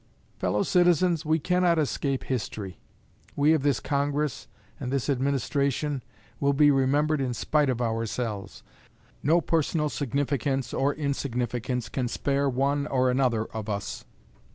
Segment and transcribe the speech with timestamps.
[0.39, 2.79] Fellow citizens, we cannot escape history.
[3.35, 4.47] We of this Congress
[4.79, 6.01] and this administration
[6.39, 8.63] will be remembered in spite of ourselves.
[9.21, 14.03] No personal significance, or insignificance, can spare one or another of us.